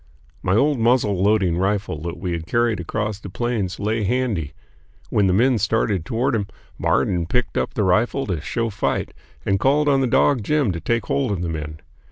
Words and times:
My 0.41 0.55
old 0.55 0.79
muzzle 0.79 1.21
loading 1.21 1.59
rifle 1.59 2.01
that 2.01 2.17
we 2.17 2.31
had 2.31 2.47
carried 2.47 2.79
across 2.79 3.19
the 3.19 3.29
Plains 3.29 3.79
lay 3.79 4.01
handy. 4.03 4.53
When 5.11 5.27
the 5.27 5.31
men 5.33 5.59
started 5.59 6.05
toward 6.05 6.33
him, 6.33 6.47
Marden 6.79 7.27
picked 7.27 7.55
up 7.55 7.75
the 7.75 7.83
rifle 7.83 8.25
to 8.25 8.41
show 8.41 8.71
fight 8.71 9.13
and 9.45 9.59
called 9.59 9.87
on 9.87 10.01
the 10.01 10.07
dog 10.07 10.41
Jim 10.43 10.71
to 10.71 10.79
take 10.79 11.05
hold 11.05 11.31
of 11.31 11.43
the 11.43 11.49
men. 11.49 11.81